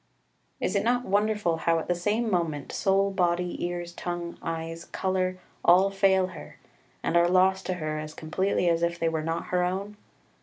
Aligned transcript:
3 0.57 0.65
Is 0.65 0.75
it 0.75 0.83
not 0.83 1.05
wonderful 1.05 1.57
how 1.57 1.77
at 1.77 1.87
the 1.87 1.93
same 1.93 2.27
moment 2.31 2.71
soul, 2.71 3.11
body, 3.11 3.63
ears, 3.63 3.93
tongue, 3.93 4.35
eyes, 4.41 4.85
colour, 4.85 5.37
all 5.63 5.91
fail 5.91 6.25
her, 6.33 6.57
and 7.03 7.15
are 7.15 7.27
lost 7.29 7.67
to 7.67 7.75
her 7.75 7.99
as 7.99 8.15
completely 8.15 8.67
as 8.67 8.81
if 8.81 8.97
they 8.97 9.09
were 9.09 9.21
not 9.21 9.49
her 9.49 9.63
own? 9.63 9.97